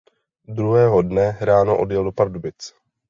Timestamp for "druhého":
0.47-1.01